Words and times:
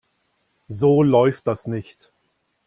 So 0.67 1.03
läuft 1.03 1.45
das 1.45 1.67
nicht. 1.67 2.11